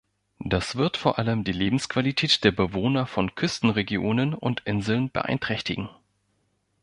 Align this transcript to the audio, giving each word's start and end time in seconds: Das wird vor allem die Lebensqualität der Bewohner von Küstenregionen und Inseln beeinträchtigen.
Das 0.39 0.77
wird 0.77 0.97
vor 0.97 1.19
allem 1.19 1.43
die 1.43 1.51
Lebensqualität 1.51 2.43
der 2.43 2.51
Bewohner 2.51 3.05
von 3.05 3.35
Küstenregionen 3.35 4.33
und 4.33 4.61
Inseln 4.61 5.11
beeinträchtigen. 5.11 5.89